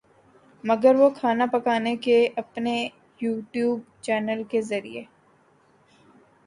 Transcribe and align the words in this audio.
مگر 0.63 0.95
وہ 0.95 1.09
کھانا 1.09 1.45
پکانے 1.51 1.95
کے 2.05 2.17
اپنے 2.37 2.73
یو 3.21 3.33
ٹیوب 3.51 3.79
چینل 4.01 4.43
کے 4.51 4.61
ذریعے 4.61 5.03